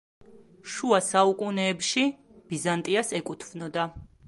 შუა 0.75 0.99
საუკუნეებში 1.07 2.07
ბიზანტიას 2.53 3.15
ეკუთვნოდა. 3.23 3.89